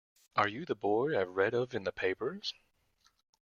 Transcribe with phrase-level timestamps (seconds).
[0.35, 2.55] Are you the boy I've read of in the papers?